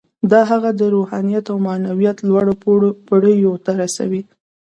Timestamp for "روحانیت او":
0.95-1.57